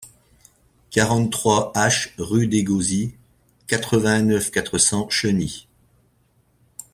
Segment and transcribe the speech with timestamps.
[0.89, 3.13] quarante-trois H rue des Gauzys,
[3.67, 5.67] quatre-vingt-neuf, quatre cents, Cheny